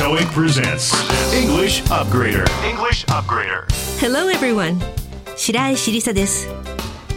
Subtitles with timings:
[0.00, 0.94] TOEIC presents
[1.34, 2.44] English Upgrader.
[2.66, 3.66] English Upgrader.
[4.00, 4.78] Hello everyone
[5.36, 6.48] 白石りさです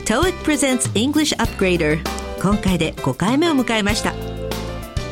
[0.06, 2.00] TOEIC presents English Upgrader
[2.42, 4.14] 今回で5回目を迎えました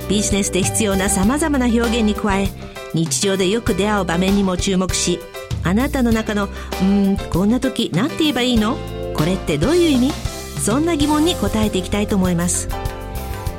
[0.09, 2.47] ビジネスで必要な様々な表現に加え
[2.93, 5.19] 日常でよく出会う場面にも注目し
[5.63, 8.75] あなたの中の「うーんこんな時何て言えばいいの？
[9.15, 10.11] これってどういう意味?」
[10.59, 12.67] そんな疑問に答えていきたいと思います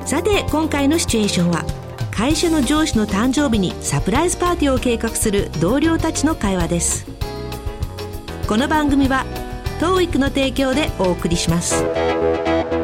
[0.05, 1.65] さて今回のシチュエーションは
[2.13, 7.07] 会社の上司の誕生日にサプライズパーティーを計画する同僚たちの会話です。
[8.47, 9.25] この番組は
[9.81, 11.83] TOEIC の提供でお送りします。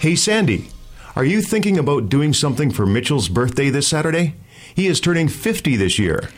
[0.00, 0.70] Hey, Sandy,
[1.16, 4.34] are you thinking about doing something for Mitchell's birthday this Saturday?
[4.74, 6.28] He is turning 50 this year.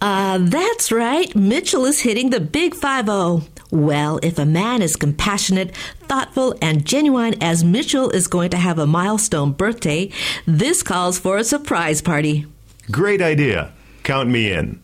[0.00, 1.34] Uh, that's right.
[1.34, 3.46] Mitchell is hitting the big 5-0.
[3.70, 5.76] Well, if a man is compassionate,
[6.08, 10.10] thoughtful, and genuine as Mitchell is going to have a milestone birthday,
[10.46, 12.46] this calls for a surprise party.
[12.90, 13.72] Great idea.
[14.02, 14.82] Count me in.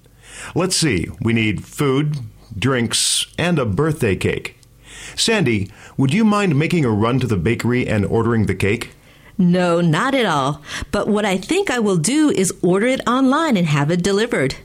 [0.54, 2.16] Let's see, we need food,
[2.56, 4.58] drinks, and a birthday cake.
[5.16, 8.90] Sandy, would you mind making a run to the bakery and ordering the cake?
[9.37, 10.61] No, not at all.
[10.91, 14.55] But what I think I will do is order it online and have it delivered.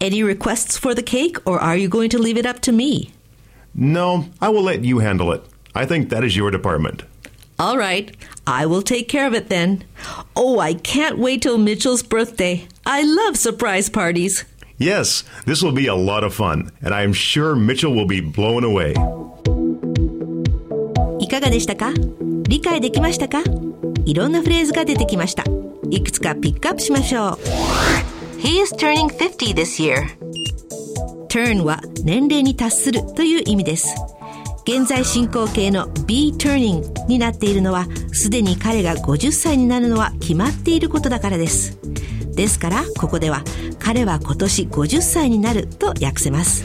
[0.00, 3.12] Any requests for the cake, or are you going to leave it up to me?
[3.74, 5.42] No, I will let you handle it.
[5.74, 7.04] I think that is your department.
[7.60, 8.16] All right,
[8.46, 9.84] I will take care of it then.
[10.36, 12.68] Oh, I can't wait till Mitchell's birthday.
[12.86, 14.44] I love surprise parties.
[14.78, 18.20] Yes, this will be a lot of fun, and I am sure Mitchell will be
[18.20, 18.94] blown away.
[21.20, 21.92] いかがでしたか
[22.48, 23.42] 理解できましたか
[24.05, 25.43] いろんなフレーズが出てきました。
[25.89, 27.39] いくつかピックアップしましょう。
[28.39, 30.07] He is turning 50 this year.
[31.33, 33.95] turn は年齢に達するという意味です。
[34.65, 41.77] 現在進行形の be turning になっているのは、すでに彼が50歳になるのは決まっていることだからです。
[42.35, 43.43] ですから、ここでは、
[43.79, 46.63] 彼は今年50歳になると訳せます。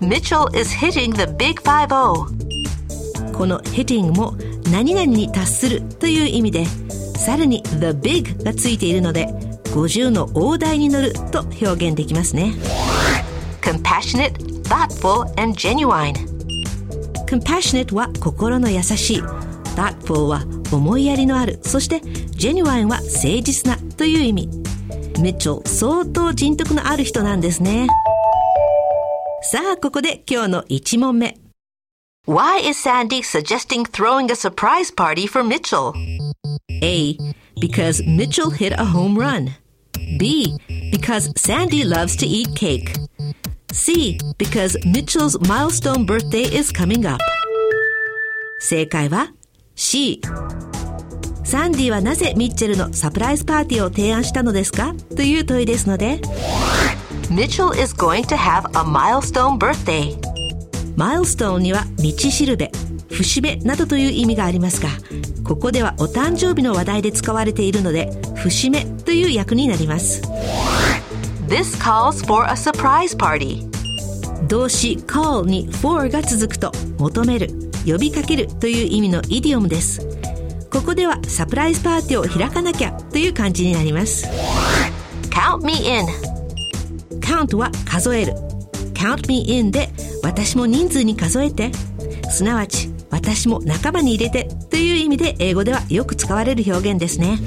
[0.00, 3.32] Mitchell is hitting the big 5-0.
[3.32, 4.34] この hitting も
[4.70, 6.64] 何々に達するという意味で、
[7.16, 9.26] さらに the big がついているので、
[9.74, 12.54] 50の大台に乗ると表現できますね。
[13.62, 14.34] compassionate,
[14.64, 16.14] thoughtful, and genuine.
[17.26, 19.22] compassionate は心の優しい。
[19.74, 21.58] thoughtful は思いやりのある。
[21.62, 24.48] そして genuine は誠実なという意味。
[25.20, 27.88] ミッチェル相当人徳のある人なんですね。
[29.42, 31.41] さあ、ここで今日の1問目。
[32.27, 35.95] Why is Sandy suggesting throwing a surprise party for Mitchell?
[36.83, 37.17] A.
[37.61, 39.55] Because Mitchell hit a home run.
[40.19, 40.57] B.
[40.91, 42.97] Because Sandy loves to eat cake.
[43.71, 44.19] C.
[44.37, 47.21] Because Mitchell's milestone birthday is coming up.
[48.59, 49.31] 正解は
[49.75, 50.19] C。
[51.45, 56.19] サンディはなぜミッチェルのサプライズパーティーを提案したのですかという問いですので
[57.29, 60.30] Mitchell is going to have a milestone birthday.
[60.96, 62.70] マイルストーンには道しるべ、
[63.10, 64.88] 節目などという意味がありますが、
[65.44, 70.22] ここではお誕生日の話題で使われているので、節目という訳になります。
[71.48, 73.68] This calls for a surprise party.
[74.48, 77.50] 動詞 call に for が続くと、求める、
[77.86, 80.06] 呼びかけるという意味のイディオムです。
[80.70, 84.26] ここではサプライズパーティーを開かなきゃという感じになります。
[85.30, 86.06] Count me in.
[87.20, 88.34] count は数える。
[89.02, 89.88] Count me in で
[90.22, 91.72] 私も人数に数えて。
[92.30, 97.38] すなわち私も仲間に入れてという意味で英語ではよく使われる表現ですね。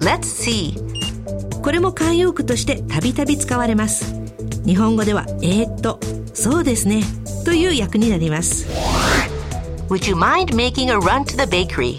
[0.00, 1.60] Let's see.
[1.60, 4.14] これも慣用句としてたびたび使われます。
[4.64, 6.00] 日本語ではえー、っと、
[6.32, 7.02] そうですね
[7.44, 8.66] という訳になります。
[9.88, 11.98] Would you mind making a run to the bakery?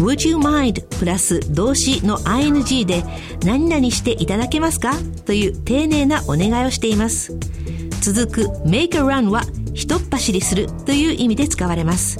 [0.00, 3.04] Would you mind プラス動詞の ing で
[3.44, 4.94] 何々していただけますか？
[5.26, 7.34] という丁寧なお願いをしています。
[8.00, 9.42] 続く make a run は
[9.74, 12.18] 一っ走りするという意味で使われます。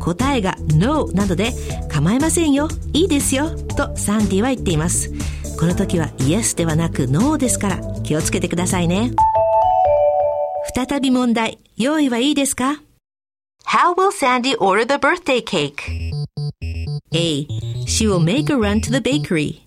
[0.00, 1.52] 答えが No などで
[1.90, 5.12] 構いませんよ、いいですよとサンディは言っています。
[5.60, 9.12] この時は Yes ではなく No ですから気をつけてくださいね。
[10.74, 11.58] 再び問題。
[11.76, 12.80] 用意はいいですか
[13.66, 16.07] ？How will Sandy order the birthday cake?
[17.14, 17.46] A.
[17.86, 19.66] She will make a run to the bakery.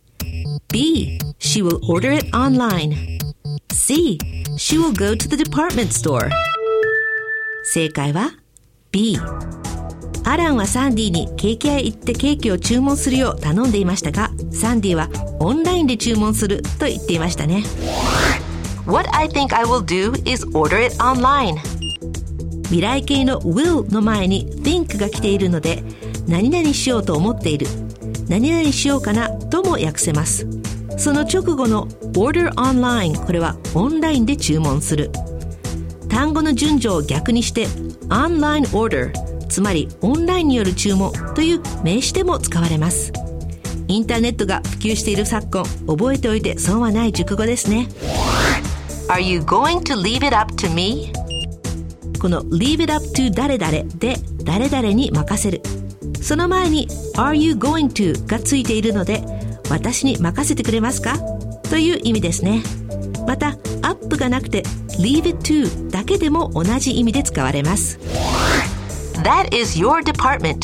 [0.71, 1.19] B.
[1.39, 3.19] She will order it online.
[3.71, 4.19] C.
[4.57, 6.29] She will go to the department store.
[7.63, 8.31] 正解は
[8.91, 9.17] B。
[10.23, 15.09] アランはサンディにケーキ屋へ行ってケーキを注文するよう頼んでいましたが、サンディは
[15.39, 17.63] オンラインで注文すると言っていましたね。
[18.85, 21.57] What I think I will do is order it online.
[22.65, 25.83] 未来形の will の前に think が来ているので、
[26.27, 27.67] 何々しようと思っている。
[28.27, 30.47] 何々しようかなとも訳せます。
[30.97, 35.11] その直後の order online これはオンラインで注文する。
[36.11, 37.67] 単語の順序を逆にして
[38.09, 39.13] online order
[39.47, 43.13] つまりオンラインによる注文という名詞でも使われます
[43.87, 47.87] インターネットが普及している昨今覚えておいて損はない熟語ですね
[49.07, 51.13] Are you going to leave it up to me?
[52.19, 55.61] この leave it up to 誰々で誰々に任せる
[56.21, 56.87] その前に
[57.17, 58.25] are you going to?
[58.27, 59.23] がついているので
[59.69, 61.17] 私に任せてくれますか？
[61.69, 62.63] という意味ですね。
[63.27, 63.49] また
[63.81, 64.63] アップがなくて
[64.99, 67.97] leave it to だけでも同じ意味で使われます。
[69.23, 70.59] That is your department.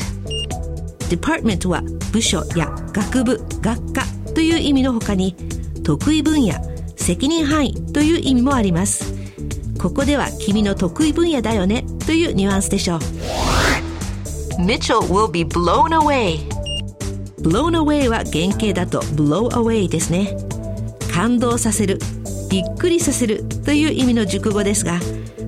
[1.10, 1.82] department は
[2.12, 4.04] 部署や学部学科
[4.34, 5.36] という意味の他に
[5.84, 6.54] 得意分野
[6.96, 9.14] 責任範囲という意味もあります。
[9.80, 13.00] ここでは君の得意分野だよねというニュアンスでしょう
[14.60, 16.40] Mitchell will be blown away.
[17.40, 20.36] blown away は原型だと blow away ですね
[21.14, 22.00] 感動させる
[22.50, 25.00] びっくりさせるという意味の熟語ですが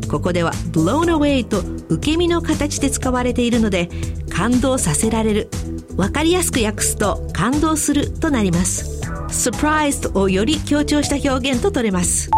[0.09, 1.59] ここでは blown away と
[1.93, 3.89] 受け身の形で使われているので
[4.29, 5.49] 感動させられる
[5.95, 12.29] わかりやすく訳すと感動するとなります surprised をより強調した表現と取れます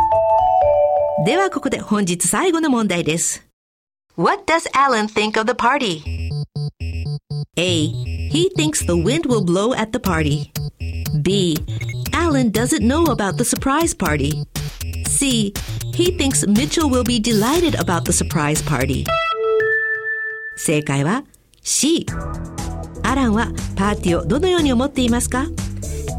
[1.25, 3.45] ではここで本日最後の問題です
[4.17, 6.20] What does Alan think of the party?
[7.57, 7.87] A.
[8.31, 10.53] He thinks the wind will blow at the party.
[11.21, 11.57] B.
[12.13, 14.45] Alan doesn't know about the surprise party.
[15.05, 15.53] C.
[15.93, 19.05] He thinks Mitchell will be delighted about the surprise party.
[20.55, 21.25] 正解は
[21.61, 22.05] C。
[23.03, 25.47] アランはパーティーをどのように思っていますか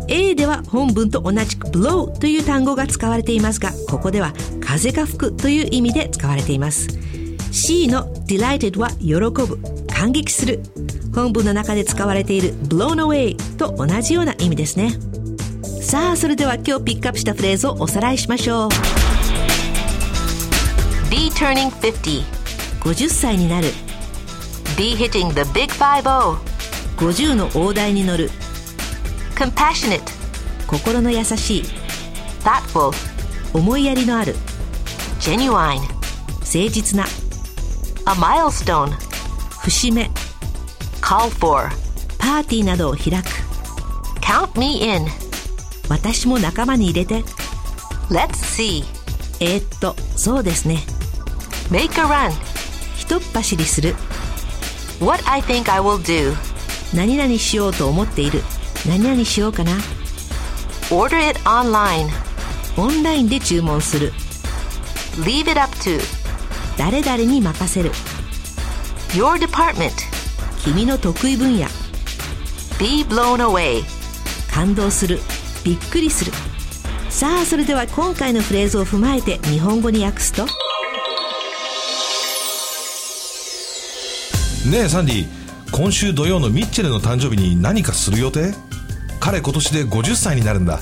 [0.09, 6.89] A では本文と同じく blow という単語が使われていますが、ここでは風が吹くという意味で使われています。
[7.53, 9.15] C の delighted は喜
[9.47, 9.59] ぶ、
[9.89, 10.61] 感激する。
[11.15, 14.99] 本文の中で使われている blown away と同じような意味ですね。
[15.83, 18.69] さあ、それでは今日ピックアップしたフレーズをおさらいしましょう。
[21.11, 22.23] B turning 50.
[22.81, 23.69] 50歳になる、
[24.77, 26.39] B hitting the big 50.
[26.97, 28.31] 50の大台に乗る、
[29.37, 30.03] Compassionate.
[30.67, 31.63] 心の優しい、
[32.43, 32.93] Thoughtful.
[33.53, 34.35] 思いやりのある、
[35.21, 35.81] Genuine.
[35.81, 37.05] 誠実な、
[38.07, 38.91] A milestone.
[39.61, 40.11] 節目、
[41.03, 41.69] Call for.
[42.19, 43.27] パーティーなどを開く、
[44.23, 45.07] Count me in.
[45.89, 47.23] 私も仲間に入れて、
[48.09, 48.85] Let's see.
[49.41, 50.79] えーっと、そうですね。
[51.71, 52.33] Make a run.
[52.97, 53.95] ひとっ走りする、
[55.01, 56.35] What I think I will do.
[56.95, 58.43] 何々しようと思っている、
[58.87, 59.73] 何々しようかな、
[60.89, 62.09] Order it online.
[62.77, 64.13] オンラインで注文する、
[65.19, 66.01] Leave it up to.
[66.79, 67.91] 誰々に任せる、
[69.11, 70.22] Your department.
[70.65, 71.67] 君の得意分野、
[72.79, 73.83] Be blown away.
[74.53, 75.19] 感動する、
[75.65, 76.33] びっくりする。
[77.11, 80.45] さあ、それでは今回のフレーズを踏まえて日本語に訳すと、
[84.71, 85.27] ねえサンディ
[85.73, 88.55] 今週土曜のミッチェルの誕生日に何かする予定？
[89.19, 90.79] 彼今年で50歳になるんだ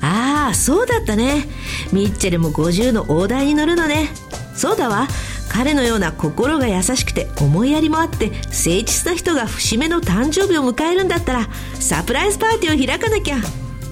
[0.00, 1.46] ああ、そうだったね。
[1.92, 4.08] ミッチェルも50の大台に乗るのね。
[4.54, 5.06] そうだわ。
[5.52, 13.36] 彼のような心が優しくて思いやりもあって誠実な人が節目の誕生日を迎えるんだったらサプライズパーティーを開かなきゃ。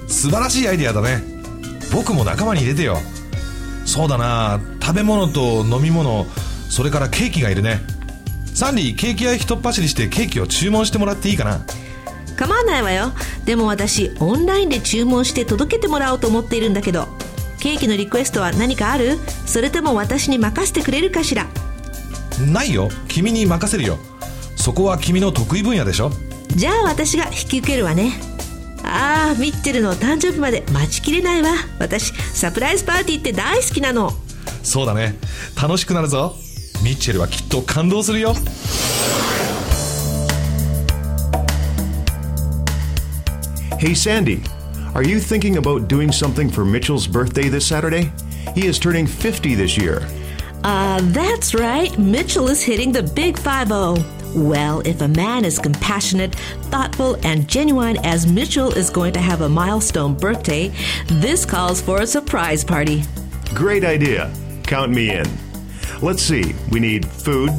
[0.07, 1.23] 素晴らしいアイデアだね。
[1.93, 2.97] 僕も仲間に入れてよ。
[3.85, 4.59] そうだな。
[4.81, 6.25] 食べ物と飲み物
[6.69, 7.79] それからケーキがいるね。
[8.55, 11.61] サンディケーキ屋へひとっ走りしてケーキを注文してもらっていいかな。
[12.37, 13.11] 構わないわよ。
[13.45, 17.07] でも私、オンラインで注文して届けてもらおうと思っているんだけど、
[17.61, 19.19] ケーキのリクエストは何かある？
[19.45, 21.45] それとも私に任せてくれるかしら？
[22.51, 22.89] ないよ。
[23.07, 23.99] 君に任せるよ。
[24.55, 26.11] そこは君の得意分野でしょ。
[26.55, 28.13] じゃあ私が引き受けるわね。
[28.83, 31.51] ああ、ミッチェルの誕生日まで待ちきれないわ。
[31.77, 34.11] 私、サプライズパーティーって大好きなの。
[34.63, 35.15] そうだね。
[35.61, 36.35] 楽しくなるぞ。
[36.83, 38.33] ミッチェルはきっと感動するよ。
[43.79, 44.41] Hey, Sandy,
[44.93, 48.11] Are you thinking about doing something for Mitchell's birthday this Saturday?
[48.53, 50.05] He is turning 50 this year.
[50.65, 51.97] Uh, that's right.
[51.97, 53.95] Mitchell is hitting the big 5 0.
[54.35, 56.35] Well, if a man is compassionate,
[56.69, 60.73] thoughtful, and genuine as Mitchell is going to have a milestone birthday,
[61.07, 63.03] this calls for a surprise party.
[63.53, 64.29] Great idea.
[64.63, 65.25] Count me in.
[66.01, 67.51] Let's see, we need food,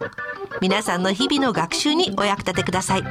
[0.62, 3.04] 皆さんの日々の学習にお役立てください。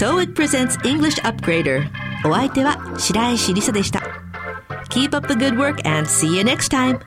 [0.00, 1.88] TOEIC presents English Upgrader
[2.26, 4.00] お相手は白石りさでした。
[4.90, 6.98] Keep up the good work and see you next time.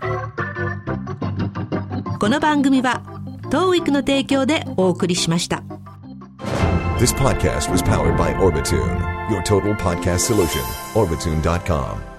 [2.17, 3.03] この番組は
[3.50, 5.63] TOEIC の提供でお送りしました。
[6.98, 10.63] This podcast was powered by Orbitune, your total podcast solution.
[10.94, 12.16] Orbitune.com.